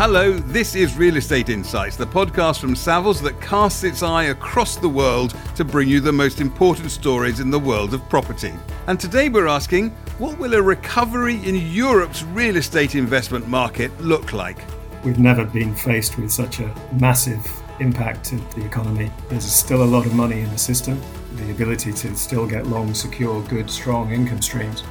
[0.00, 4.76] Hello, this is Real Estate Insights, the podcast from Savills that casts its eye across
[4.76, 8.54] the world to bring you the most important stories in the world of property.
[8.86, 14.32] And today we're asking, what will a recovery in Europe's real estate investment market look
[14.32, 14.64] like?
[15.04, 17.46] We've never been faced with such a massive
[17.78, 19.10] impact to the economy.
[19.28, 20.98] There's still a lot of money in the system.
[21.34, 24.82] The ability to still get long, secure, good, strong income streams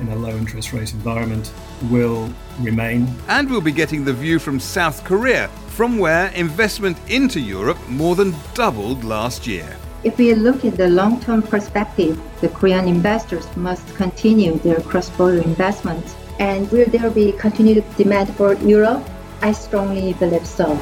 [0.00, 1.52] in a low interest rate environment
[1.90, 3.08] will remain.
[3.28, 8.14] And we'll be getting the view from South Korea, from where investment into Europe more
[8.14, 9.76] than doubled last year.
[10.04, 15.10] If we look at the long term perspective, the Korean investors must continue their cross
[15.10, 16.14] border investments.
[16.38, 19.02] And will there be continued demand for Europe?
[19.42, 20.78] I strongly believe so.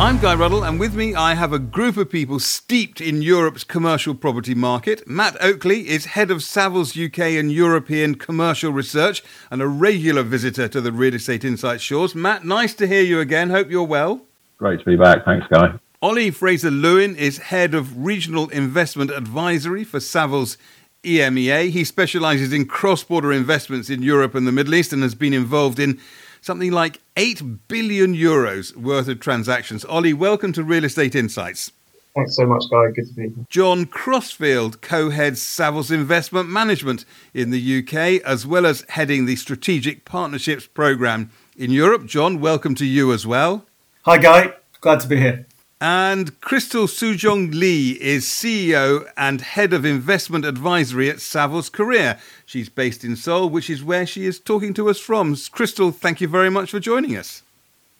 [0.00, 3.64] I'm Guy Ruddle, and with me I have a group of people steeped in Europe's
[3.64, 5.08] commercial property market.
[5.08, 10.68] Matt Oakley is head of Savills UK and European commercial research and a regular visitor
[10.68, 12.14] to the Real Estate Insights shores.
[12.14, 13.50] Matt, nice to hear you again.
[13.50, 14.20] Hope you're well.
[14.56, 15.24] Great to be back.
[15.24, 15.76] Thanks, Guy.
[16.00, 20.58] Ollie Fraser Lewin is head of regional investment advisory for Savills
[21.02, 21.70] EMEA.
[21.70, 25.34] He specialises in cross border investments in Europe and the Middle East and has been
[25.34, 25.98] involved in
[26.40, 29.84] something like 8 billion euros worth of transactions.
[29.84, 31.72] Ollie, welcome to Real Estate Insights.
[32.14, 32.90] Thanks so much, Guy.
[32.90, 33.46] Good to be here.
[33.48, 39.36] John Crossfield co heads Savills Investment Management in the UK, as well as heading the
[39.36, 42.06] Strategic Partnerships Programme in Europe.
[42.06, 43.66] John, welcome to you as well.
[44.02, 44.54] Hi, Guy.
[44.80, 45.46] Glad to be here.
[45.80, 52.18] And Crystal Sujong Lee is CEO and Head of Investment Advisory at Savills Korea.
[52.44, 55.36] She's based in Seoul, which is where she is talking to us from.
[55.52, 57.42] Crystal, thank you very much for joining us.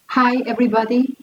[0.07, 1.15] Hi, everybody.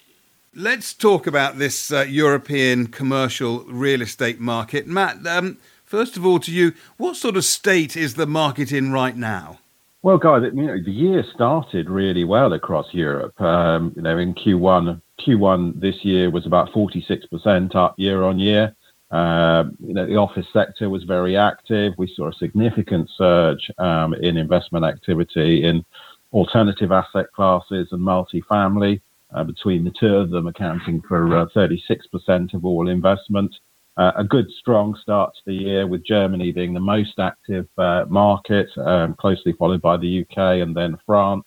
[0.54, 4.86] Let's talk about this uh, European commercial real estate market.
[4.86, 8.92] Matt, um, first of all, to you, what sort of state is the market in
[8.92, 9.58] right now?
[10.02, 13.40] Well, guys, you know, the year started really well across Europe.
[13.40, 18.76] Um, you know, in Q1, Q1 this year was about 46% up year on year.
[19.10, 21.94] Uh, you know, the office sector was very active.
[21.96, 25.84] We saw a significant surge um, in investment activity in
[26.32, 29.00] alternative asset classes and multifamily,
[29.34, 33.54] uh, between the two of them accounting for uh, 36% of all investment.
[33.96, 38.04] Uh, a good, strong start to the year, with Germany being the most active uh,
[38.08, 41.46] market, um, closely followed by the UK and then France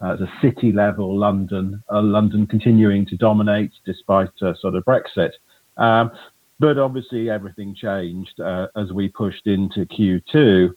[0.00, 5.32] at a city level, London, uh, London continuing to dominate despite uh, sort of Brexit.
[5.76, 6.10] Um,
[6.60, 10.72] but obviously, everything changed uh, as we pushed into Q2,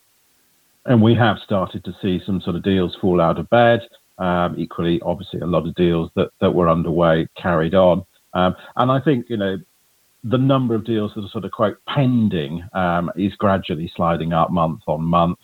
[0.86, 3.82] and we have started to see some sort of deals fall out of bed.
[4.18, 8.06] Um, equally, obviously, a lot of deals that, that were underway carried on.
[8.34, 9.58] Um, and I think, you know,
[10.24, 14.52] the number of deals that are sort of quote pending um, is gradually sliding up
[14.52, 15.40] month on month.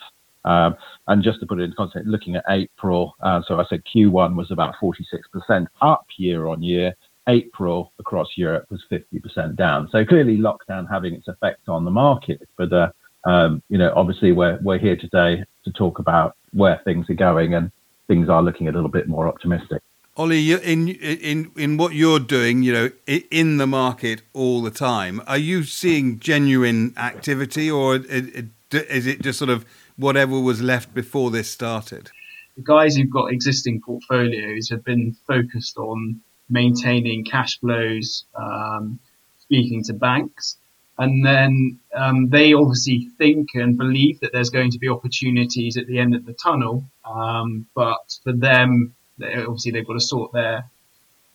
[0.46, 0.76] Um,
[1.08, 4.36] and just to put it in context, looking at April, uh, so I said Q1
[4.36, 6.96] was about 46% up year on year.
[7.28, 9.90] April across Europe was 50% down.
[9.92, 12.48] So clearly, lockdown having its effect on the market.
[12.56, 12.92] But uh,
[13.26, 17.56] um, you know, obviously, we're we're here today to talk about where things are going,
[17.56, 17.70] and
[18.08, 19.82] things are looking a little bit more optimistic.
[20.18, 25.22] Ollie, in in in what you're doing, you know, in the market all the time,
[25.28, 29.64] are you seeing genuine activity, or is it just sort of
[29.96, 32.10] whatever was left before this started?
[32.56, 38.98] The guys who've got existing portfolios have been focused on maintaining cash flows, um,
[39.38, 40.58] speaking to banks,
[40.98, 45.86] and then um, they obviously think and believe that there's going to be opportunities at
[45.86, 46.84] the end of the tunnel.
[47.06, 50.70] Um, but for them, obviously they've got to sort their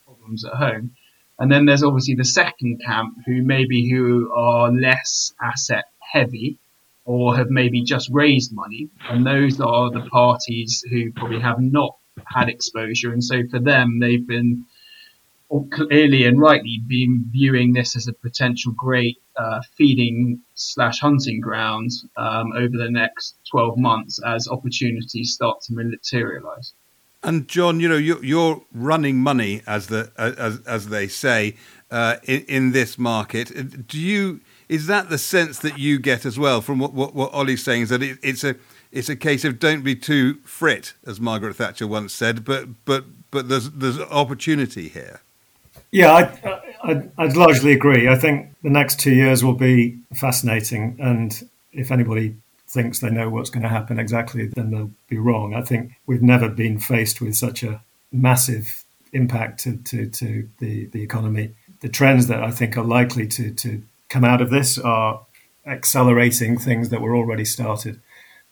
[0.06, 0.94] problems at home.
[1.38, 6.58] And then there's obviously the second camp who maybe who are less asset heavy
[7.04, 8.88] or have maybe just raised money.
[9.08, 13.12] And those are the parties who probably have not had exposure.
[13.12, 14.66] And so for them, they've been
[15.70, 21.90] clearly and rightly been viewing this as a potential great uh, feeding slash hunting ground
[22.16, 26.72] um, over the next 12 months as opportunities start to materialize.
[27.24, 31.54] And John, you know, you're, you're running money, as the as as they say,
[31.90, 33.86] uh, in, in this market.
[33.86, 37.32] Do you is that the sense that you get as well from what, what, what
[37.34, 37.82] Ollie's saying?
[37.82, 38.56] Is that it, it's a
[38.90, 43.04] it's a case of don't be too frit, as Margaret Thatcher once said, but but
[43.30, 45.20] but there's there's opportunity here.
[45.90, 48.08] Yeah, I, I, I'd largely agree.
[48.08, 52.36] I think the next two years will be fascinating, and if anybody
[52.74, 55.54] thinks they know what's going to happen exactly, then they'll be wrong.
[55.54, 57.82] I think we've never been faced with such a
[58.12, 61.46] massive impact to, to, to the, the economy.
[61.80, 65.26] The trends that I think are likely to, to come out of this are
[65.66, 68.00] accelerating things that were already started.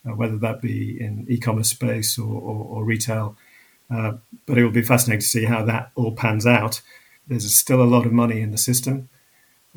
[0.08, 3.37] uh, whether that be in e-commerce space or, or, or retail.
[3.90, 4.12] Uh,
[4.46, 6.81] but it will be fascinating to see how that all pans out.
[7.26, 9.08] There's still a lot of money in the system.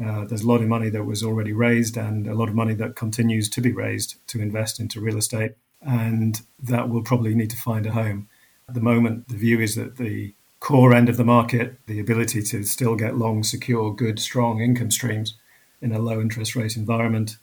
[0.02, 2.74] Uh, there's a lot of money that was already raised and a lot of money
[2.74, 5.54] that continues to be raised to invest into real estate.
[5.82, 8.28] And that will probably need to find a home.
[8.68, 12.42] At the moment, the view is that the core end of the market, the ability
[12.42, 15.36] to still get long, secure, good, strong income streams
[15.82, 17.36] in a low interest rate environment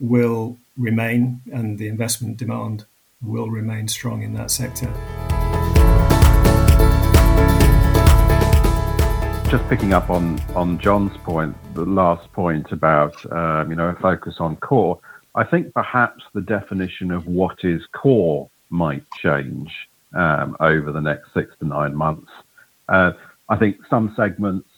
[0.00, 2.84] will remain, and the investment demand
[3.22, 4.92] will remain strong in that sector.
[9.52, 13.94] Just picking up on, on John's point, the last point about um, you know a
[13.96, 14.98] focus on core.
[15.34, 19.70] I think perhaps the definition of what is core might change
[20.14, 22.30] um, over the next six to nine months.
[22.88, 23.12] Uh,
[23.50, 24.70] I think some segments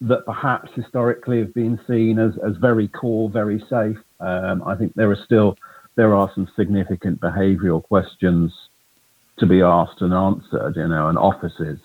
[0.00, 3.98] that perhaps historically have been seen as, as very core, very safe.
[4.18, 5.56] Um, I think there are still
[5.94, 8.52] there are some significant behavioural questions
[9.38, 10.74] to be asked and answered.
[10.74, 11.78] You know, and offices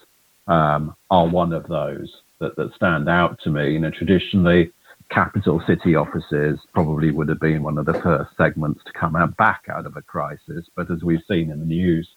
[0.50, 3.74] um, are one of those that, that stand out to me.
[3.74, 4.72] You know, traditionally,
[5.10, 9.38] capital city offices probably would have been one of the first segments to come out
[9.38, 10.66] back out of a crisis.
[10.76, 12.08] But as we've seen in the news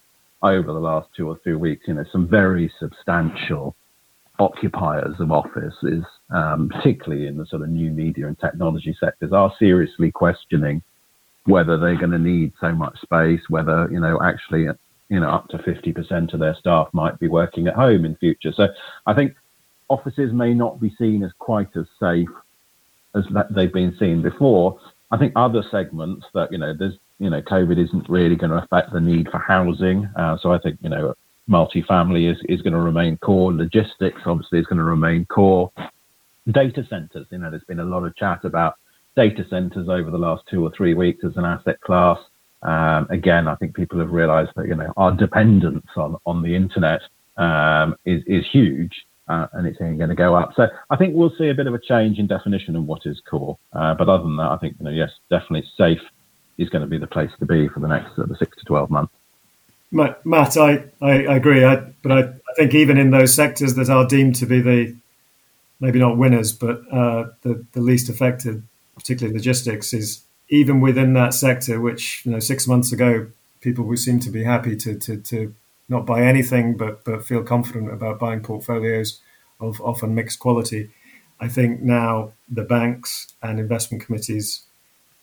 [0.41, 3.75] over the last two or three weeks, you know, some very substantial
[4.39, 9.53] occupiers of offices, um, particularly in the sort of new media and technology sectors, are
[9.59, 10.81] seriously questioning
[11.45, 14.67] whether they're going to need so much space, whether, you know, actually,
[15.13, 18.51] you know, up to 50% of their staff might be working at home in future.
[18.51, 18.69] So
[19.05, 19.35] I think
[19.87, 22.27] offices may not be seen as quite as safe
[23.13, 24.79] as they've been seen before.
[25.11, 28.57] I think other segments that, you know, there's, you know, COVID isn't really going to
[28.57, 30.09] affect the need for housing.
[30.15, 31.13] Uh, so I think, you know,
[31.47, 33.53] multifamily is, is going to remain core.
[33.53, 35.71] Logistics obviously is going to remain core.
[36.49, 38.77] Data centers, you know, there's been a lot of chat about
[39.15, 42.17] data centers over the last two or three weeks as an asset class.
[42.63, 46.55] Um, again, I think people have realized that, you know, our dependence on, on the
[46.55, 47.01] internet
[47.37, 49.05] um, is, is huge.
[49.29, 50.51] Uh, and it's only going to go up.
[50.53, 53.21] So I think we'll see a bit of a change in definition of what is
[53.21, 53.57] core.
[53.71, 56.01] Uh, but other than that, I think you know, yes, definitely safe
[56.57, 58.89] is going to be the place to be for the next the six to twelve
[58.89, 59.13] months.
[59.93, 64.07] Matt, I, I, agree, I, but I, I, think even in those sectors that are
[64.07, 64.95] deemed to be the
[65.79, 68.63] maybe not winners, but uh, the, the least affected,
[68.95, 73.27] particularly logistics, is even within that sector, which you know six months ago
[73.61, 75.55] people would seem to be happy to, to, to
[75.87, 79.21] not buy anything, but but feel confident about buying portfolios
[79.59, 80.89] of often mixed quality.
[81.39, 84.63] I think now the banks and investment committees,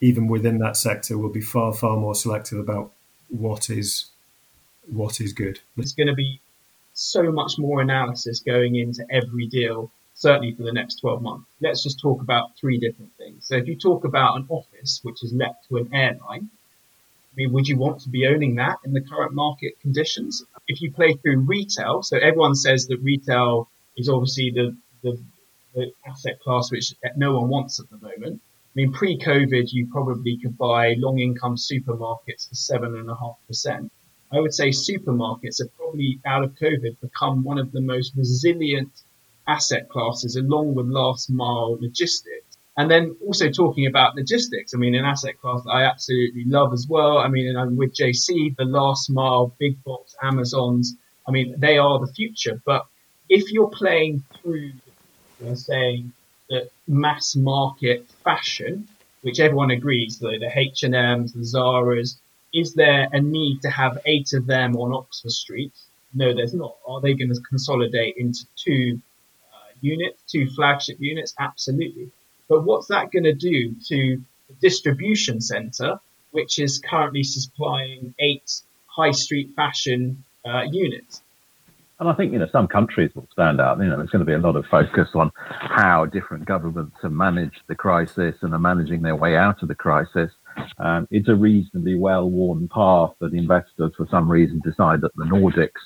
[0.01, 2.93] even within that sector, will be far far more selective about
[3.29, 4.07] what is
[4.87, 5.61] what is good.
[5.77, 6.41] There's going to be
[6.93, 9.91] so much more analysis going into every deal,
[10.21, 11.47] certainly for the next 12 months.
[11.63, 13.47] Let's just talk about three different things.
[13.47, 16.51] So if you talk about an office which is let to an airline,
[17.33, 20.45] I mean, would you want to be owning that in the current market conditions?
[20.69, 25.19] If you play through retail, so everyone says that retail is obviously the, the,
[25.75, 28.43] the asset class which no one wants at the moment.
[28.43, 33.37] I mean, pre-COVID, you probably could buy long income supermarkets for seven and a half
[33.47, 33.91] percent.
[34.31, 38.93] I would say supermarkets have probably out of COVID become one of the most resilient
[39.51, 42.57] asset classes along with last mile logistics.
[42.77, 46.73] And then also talking about logistics, I mean, an asset class that I absolutely love
[46.73, 47.19] as well.
[47.19, 50.95] I mean, and I'm with JC, the last mile, big box Amazons.
[51.29, 52.63] I mean, they are the future.
[52.65, 52.87] But
[53.29, 54.73] if you're playing through,
[55.41, 56.13] know, saying
[56.49, 58.89] that mass market fashion,
[59.23, 62.17] which everyone agrees, the, the H&Ms, the Zaras,
[62.53, 65.73] is there a need to have eight of them on Oxford Street?
[66.15, 66.77] No, there's not.
[66.87, 69.01] Are they going to consolidate into two
[69.81, 71.35] units, two flagship units?
[71.39, 72.11] Absolutely.
[72.49, 76.01] But what's that going to do to the distribution centre,
[76.33, 81.23] which is currently supplying eight high street fashion uh, units?
[82.01, 83.79] And I think, you know, some countries will stand out.
[83.79, 87.13] You know, there's going to be a lot of focus on how different governments have
[87.13, 90.31] managed the crisis and are managing their way out of the crisis.
[90.79, 95.83] Um, it's a reasonably well-worn path that investors, for some reason, decide that the Nordics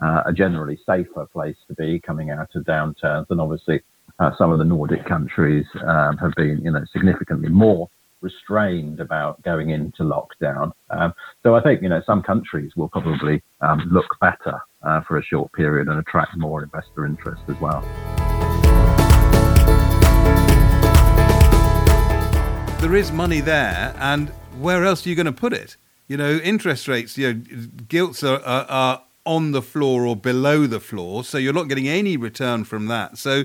[0.00, 3.26] uh, are generally safer place to be coming out of downturns.
[3.30, 3.82] And obviously,
[4.18, 7.88] uh, some of the Nordic countries um, have been, you know, significantly more
[8.20, 10.72] restrained about going into lockdown.
[10.90, 11.12] Um,
[11.42, 15.22] so I think, you know, some countries will probably um, look better uh, for a
[15.22, 17.84] short period and attract more investor interest as well.
[22.86, 24.28] there is money there, and
[24.60, 25.76] where else are you going to put it?
[26.06, 27.42] You know, interest rates, you know,
[27.88, 31.88] gilts are, are, are on the floor or below the floor, so you're not getting
[31.88, 33.18] any return from that.
[33.18, 33.44] So,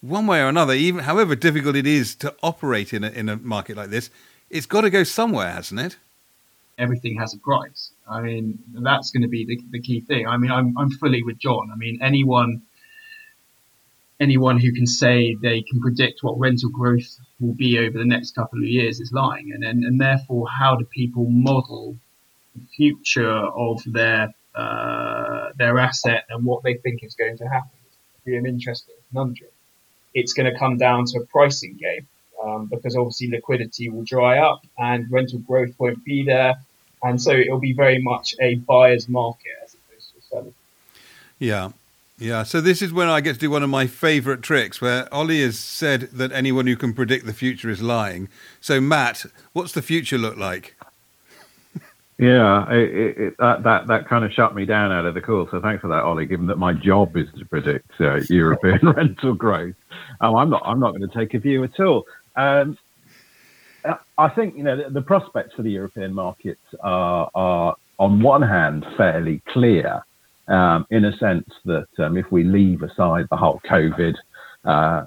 [0.00, 3.36] one way or another, even however difficult it is to operate in a, in a
[3.36, 4.10] market like this,
[4.48, 5.96] it's got to go somewhere, hasn't it?
[6.78, 7.90] everything has a price.
[8.08, 10.26] I mean, that's going to be the, the key thing.
[10.26, 11.70] I mean, I'm, I'm fully with John.
[11.72, 12.62] I mean, anyone
[14.20, 18.34] anyone who can say they can predict what rental growth will be over the next
[18.34, 19.52] couple of years is lying.
[19.52, 21.96] And, and, and therefore, how do people model
[22.56, 27.70] the future of their uh, their asset and what they think is going to happen?
[27.86, 29.50] It's be an interesting conundrum.
[30.14, 32.06] It's going to come down to a pricing game
[32.42, 36.56] um, because obviously liquidity will dry up and rental growth won't be there.
[37.02, 40.54] And so it'll be very much a buyer's market as opposed to a seller's.
[41.38, 41.70] Yeah.
[42.20, 45.12] Yeah, so this is when I get to do one of my favourite tricks where
[45.14, 48.28] Ollie has said that anyone who can predict the future is lying.
[48.60, 50.74] So, Matt, what's the future look like?
[52.18, 55.46] Yeah, it, it, that, that that kind of shut me down out of the call.
[55.52, 56.26] So thanks for that, Ollie.
[56.26, 59.76] Given that my job is to predict uh, European rental growth,
[60.20, 62.06] oh, I'm not I'm not going to take a view at all.
[62.34, 62.76] Um,
[64.16, 68.42] I think you know the, the, prospects for the European markets are, are on one
[68.42, 70.02] hand fairly clear
[70.48, 74.16] um, in a sense that um, if we leave aside the whole COVID
[74.64, 75.04] uh,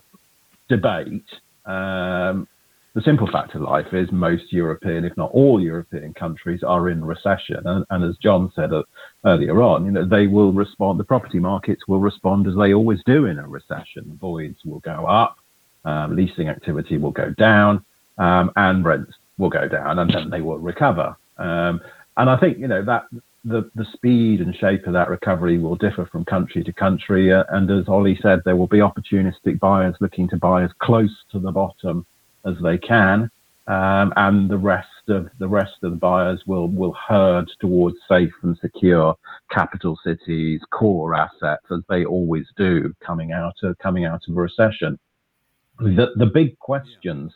[0.69, 1.25] debate,
[1.65, 2.47] um,
[2.93, 7.03] the simple fact of life is most European, if not all European countries, are in
[7.05, 7.61] recession.
[7.65, 8.83] And, and as John said uh,
[9.25, 10.99] earlier on, you know, they will respond.
[10.99, 14.17] The property markets will respond as they always do in a recession.
[14.19, 15.37] Voids will go up,
[15.85, 17.85] um, leasing activity will go down,
[18.17, 21.15] um, and rents will go down, and then they will recover.
[21.37, 21.79] Um,
[22.17, 23.05] and I think you know that
[23.45, 27.31] the, the speed and shape of that recovery will differ from country to country.
[27.31, 31.15] Uh, and as Ollie said, there will be opportunistic buyers looking to buy as close
[31.31, 32.05] to the bottom
[32.45, 33.29] as they can.
[33.67, 38.33] Um, and the rest of the rest of the buyers will will herd towards safe
[38.41, 39.15] and secure
[39.51, 44.41] capital cities, core assets, as they always do, coming out of coming out of a
[44.41, 44.97] recession.
[45.79, 47.33] The the big questions,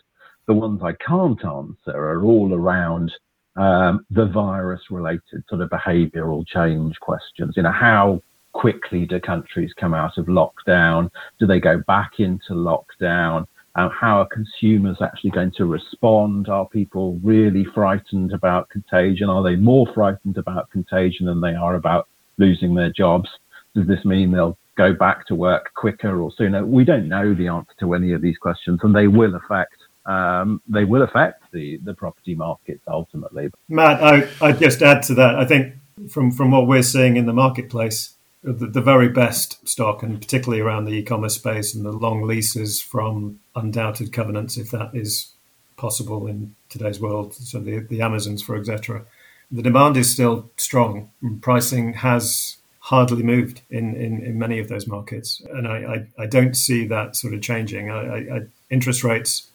[0.47, 3.11] the ones I can't answer, are all around
[3.55, 7.53] um, the virus related sort of behavioral change questions.
[7.55, 8.21] You know, how
[8.51, 11.11] quickly do countries come out of lockdown?
[11.39, 13.45] Do they go back into lockdown?
[13.75, 16.47] How are consumers actually going to respond?
[16.47, 19.29] Are people really frightened about contagion?
[19.29, 23.29] Are they more frightened about contagion than they are about losing their jobs?
[23.75, 26.65] Does this mean they'll go back to work quicker or sooner?
[26.65, 30.61] We don't know the answer to any of these questions, and they will affect um,
[30.67, 33.49] they will affect the, the property markets ultimately.
[33.67, 35.35] Matt, I, I just add to that.
[35.35, 35.73] I think
[36.09, 38.14] from, from what we're seeing in the marketplace,
[38.45, 42.79] the, the very best stock, and particularly around the e-commerce space and the long leases
[42.79, 45.31] from undoubted covenants, if that is
[45.77, 49.03] possible in today's world, so the, the Amazons, for etc.
[49.51, 51.09] The demand is still strong.
[51.41, 56.25] Pricing has hardly moved in, in, in many of those markets, and I, I, I
[56.27, 57.89] don't see that sort of changing.
[57.89, 59.47] I, I, interest rates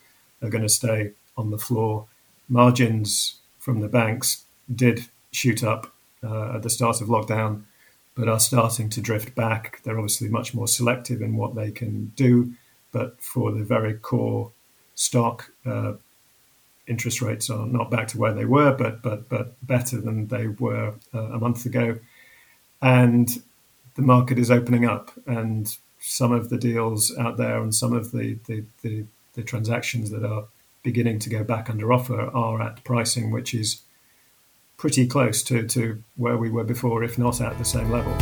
[0.43, 2.07] are going to stay on the floor.
[2.49, 4.45] Margins from the banks
[4.75, 5.93] did shoot up
[6.25, 7.63] uh, at the start of lockdown,
[8.21, 9.81] but are starting to drift back.
[9.83, 12.53] They're obviously much more selective in what they can do,
[12.93, 14.53] but for the very core
[14.95, 15.95] stock, uh,
[16.87, 20.49] interest rates are not back to where they were, but but but better than they
[20.49, 21.99] were uh, a month ago,
[22.83, 23.43] and
[23.95, 28.13] the market is opening up, and some of the deals out there and some of
[28.13, 30.45] the the, the the transactions that are
[30.83, 33.81] beginning to go back under offer are at pricing which is
[34.81, 38.19] pretty close to, to where we were before, if not at the same levels.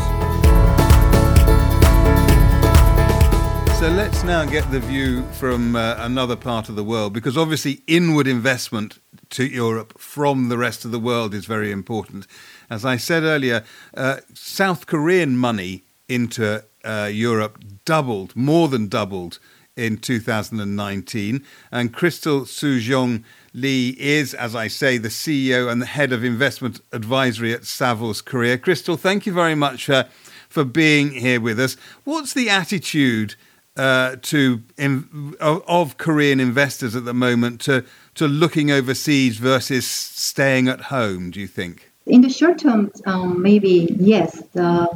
[3.78, 7.82] So let's now get the view from uh, another part of the world because obviously
[7.86, 8.98] inward investment
[9.30, 12.26] to Europe from the rest of the world is very important.
[12.68, 13.64] As I said earlier,
[13.96, 19.38] uh, South Korean money into uh, Europe doubled, more than doubled
[19.76, 21.44] in 2019.
[21.70, 23.24] And Crystal Soo-Jong
[23.60, 28.24] Lee is, as I say, the CEO and the head of investment advisory at Savills
[28.24, 28.58] Korea.
[28.58, 30.04] Crystal, thank you very much uh,
[30.48, 31.76] for being here with us.
[32.04, 33.34] What's the attitude
[33.76, 37.84] uh, to in, of, of, Korean investors at the moment to
[38.16, 41.30] to looking overseas versus staying at home?
[41.30, 41.92] Do you think?
[42.06, 44.42] In the short term, um, maybe yes.
[44.52, 44.88] The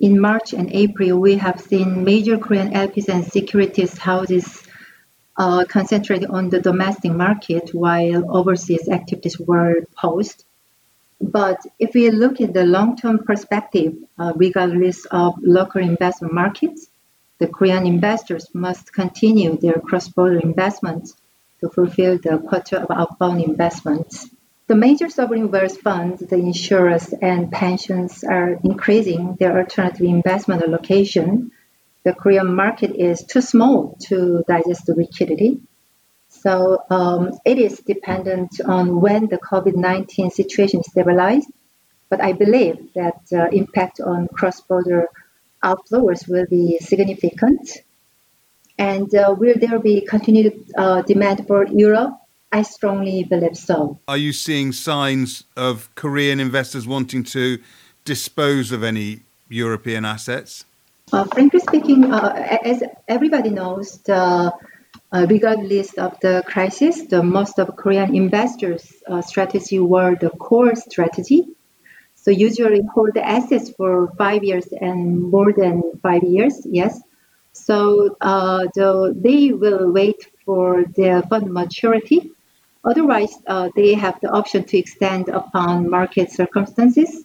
[0.00, 4.59] in March and April, we have seen major Korean LPs and securities houses
[5.36, 10.44] uh, concentrated on the domestic market while overseas activities were paused.
[11.20, 16.88] But if we look at the long-term perspective, uh, regardless of local investment markets,
[17.38, 21.14] the Korean investors must continue their cross-border investments
[21.60, 24.28] to fulfill the quota of outbound investments.
[24.66, 31.50] The major sovereign wealth funds, the insurers, and pensions are increasing their alternative investment allocation.
[32.04, 35.60] The Korean market is too small to digest the liquidity.
[36.28, 41.44] So um, it is dependent on when the COVID 19 situation stabilizes.
[42.08, 45.08] But I believe that uh, impact on cross border
[45.62, 47.78] outflows will be significant.
[48.78, 52.14] And uh, will there be continued uh, demand for Europe?
[52.52, 54.00] I strongly believe so.
[54.08, 57.58] Are you seeing signs of Korean investors wanting to
[58.04, 60.64] dispose of any European assets?
[61.12, 64.52] Uh, frankly speaking, uh, as everybody knows, the,
[65.12, 70.76] uh, regardless of the crisis, the most of Korean investors' uh, strategy were the core
[70.76, 71.48] strategy.
[72.14, 76.64] So usually hold the assets for five years and more than five years.
[76.64, 77.00] Yes.
[77.52, 82.30] So uh, the, they will wait for their fund maturity.
[82.84, 87.24] Otherwise, uh, they have the option to extend upon market circumstances.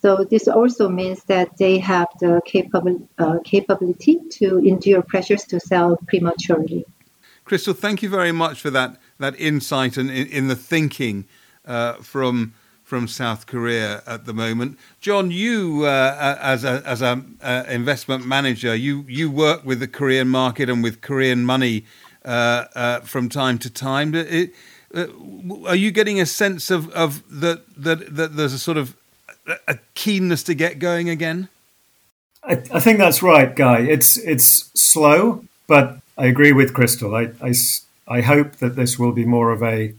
[0.00, 2.36] So this also means that they have the
[3.18, 6.84] uh, capability to endure pressures to sell prematurely.
[7.44, 11.26] Crystal, thank you very much for that that insight and in, in the thinking
[11.64, 14.78] uh, from from South Korea at the moment.
[15.00, 19.88] John, you uh, as a as a uh, investment manager, you you work with the
[19.88, 21.84] Korean market and with Korean money
[22.24, 24.14] uh, uh, from time to time.
[24.14, 24.54] It,
[24.94, 25.06] uh,
[25.66, 28.94] are you getting a sense of of that that that there's a sort of
[29.66, 31.48] a keenness to get going again?
[32.42, 33.80] I, I think that's right, Guy.
[33.80, 37.14] It's it's slow, but I agree with Crystal.
[37.14, 37.52] I, I,
[38.06, 39.94] I hope that this will be more of a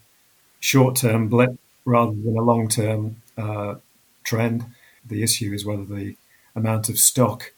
[0.60, 3.75] short term blip rather than a long term uh,
[4.24, 4.65] trend.
[5.06, 6.15] The issue is whether the
[6.56, 7.53] amount of stock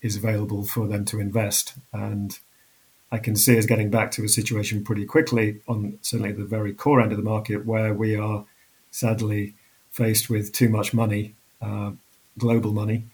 [0.00, 1.74] is available for them to invest.
[1.92, 2.38] And
[3.10, 6.74] I can see us getting back to a situation pretty quickly on certainly the very
[6.74, 8.44] core end of the market where we are
[8.90, 9.54] sadly
[9.92, 11.92] faced with too much money, uh,
[12.38, 13.04] global money,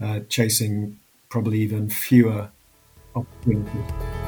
[0.00, 0.98] uh, chasing
[1.28, 2.50] probably even fewer
[3.14, 4.19] opportunities.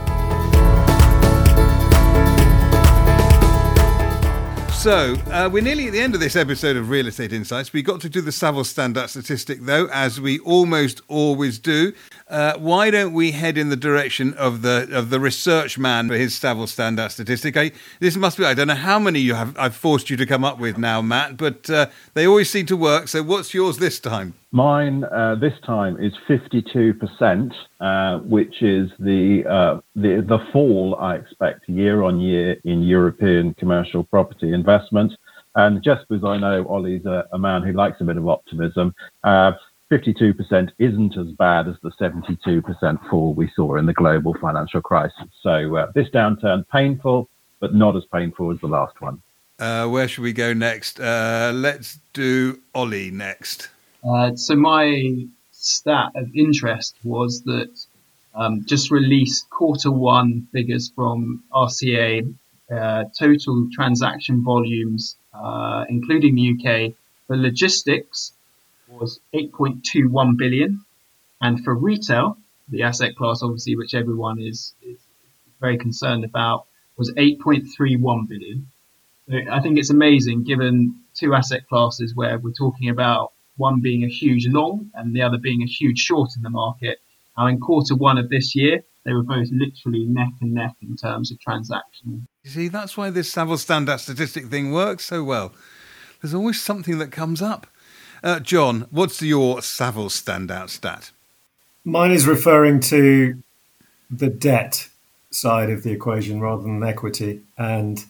[4.82, 7.72] So, uh, we're nearly at the end of this episode of Real Estate Insights.
[7.72, 11.92] We got to do the Savills standout statistic, though, as we almost always do.
[12.28, 16.14] Uh, why don't we head in the direction of the of the research man for
[16.14, 17.56] his Savills standout statistic?
[17.56, 20.26] I, this must be I don't know how many you have I've forced you to
[20.26, 23.06] come up with now, Matt, but uh, they always seem to work.
[23.06, 24.34] So, what's yours this time?
[24.54, 31.14] Mine uh, this time is 52%, uh, which is the, uh, the the fall I
[31.16, 35.14] expect year on year in European commercial property investment.
[35.54, 38.94] And just because I know Ollie's a, a man who likes a bit of optimism,
[39.24, 39.58] 52%
[39.90, 45.28] uh, isn't as bad as the 72% fall we saw in the global financial crisis.
[45.42, 49.22] So uh, this downturn painful, but not as painful as the last one.
[49.58, 50.98] Uh, where should we go next?
[50.98, 53.70] let's do Ollie next.
[54.04, 57.70] Uh, so my stat of interest was that
[58.34, 62.34] um, just released quarter one figures from RCA,
[62.70, 66.94] uh, total transaction volumes, uh, including the UK,
[67.26, 68.32] for logistics
[68.88, 70.84] was 8.21 billion,
[71.40, 72.36] and for retail,
[72.68, 74.98] the asset class obviously which everyone is, is
[75.60, 78.66] very concerned about, was 8.31 billion.
[79.50, 84.08] I think it's amazing given two asset classes where we're talking about one being a
[84.08, 86.98] huge long and the other being a huge short in the market.
[87.36, 90.96] Now, in quarter one of this year, they were both literally neck and neck in
[90.96, 92.26] terms of transaction.
[92.44, 95.52] You see, that's why this Savills standout statistic thing works so well.
[96.20, 97.66] There's always something that comes up.
[98.22, 101.10] Uh, John, what's your Savills standout stat?
[101.84, 103.42] Mine is referring to
[104.08, 104.88] the debt
[105.30, 108.04] side of the equation rather than equity and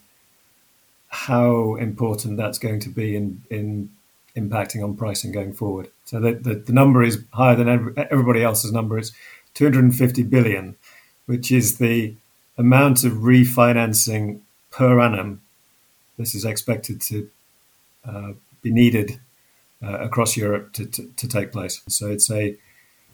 [1.07, 3.89] how important that's going to be in, in
[4.35, 5.89] impacting on pricing going forward.
[6.05, 8.97] So the, the, the number is higher than every, everybody else's number.
[8.97, 9.11] It's
[9.53, 10.75] 250 billion,
[11.25, 12.15] which is the
[12.57, 14.39] amount of refinancing
[14.71, 15.41] per annum.
[16.17, 17.29] This is expected to
[18.05, 19.19] uh, be needed
[19.83, 21.81] uh, across Europe to, to, to, take place.
[21.87, 22.55] So it's a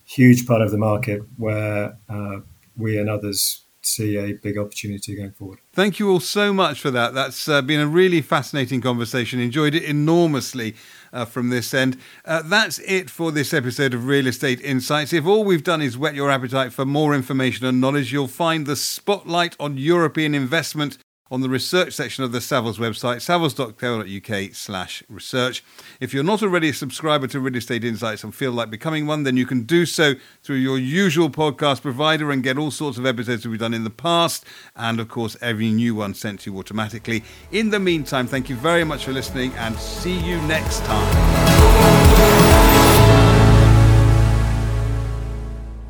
[0.06, 2.40] huge part of the market where uh,
[2.78, 5.60] we and others see a big opportunity going forward.
[5.74, 7.14] Thank you all so much for that.
[7.14, 9.40] That's uh, been a really fascinating conversation.
[9.40, 10.76] Enjoyed it enormously
[11.12, 11.98] uh, from this end.
[12.26, 15.14] Uh, that's it for this episode of Real Estate Insights.
[15.14, 18.66] If all we've done is whet your appetite for more information and knowledge, you'll find
[18.66, 20.98] the spotlight on European investment
[21.32, 25.64] on the research section of the Savills website, savills.co.uk slash research.
[26.00, 29.24] If you're not already a subscriber to Real Estate Insights and feel like becoming one,
[29.24, 30.14] then you can do so
[30.44, 33.90] through your usual podcast provider and get all sorts of episodes we've done in the
[33.90, 37.24] past, and of course, every new one sent to you automatically.
[37.52, 41.29] In the meantime, thank you very much for listening and see you next time.